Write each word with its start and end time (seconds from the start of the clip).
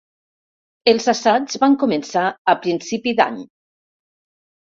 Els 0.93 1.05
assaigs 1.11 1.59
van 1.65 1.75
començar 1.83 2.23
a 2.53 2.55
principi 2.63 3.13
d’any. 3.19 3.39